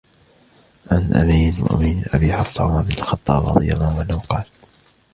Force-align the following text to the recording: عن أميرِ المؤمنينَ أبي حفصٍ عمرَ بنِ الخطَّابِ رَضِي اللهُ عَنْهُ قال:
عن 0.91 1.13
أميرِ 1.13 1.53
المؤمنينَ 1.53 2.05
أبي 2.13 2.33
حفصٍ 2.33 2.61
عمرَ 2.61 2.81
بنِ 2.81 2.91
الخطَّابِ 2.91 3.45
رَضِي 3.57 3.73
اللهُ 3.73 3.99
عَنْهُ 3.99 4.19
قال: 4.19 4.43